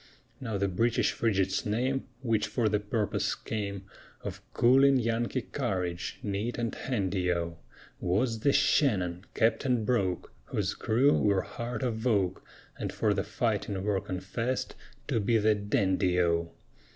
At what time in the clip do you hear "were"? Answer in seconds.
11.15-11.43, 13.83-14.01